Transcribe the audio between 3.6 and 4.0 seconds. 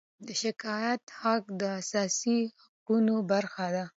ده.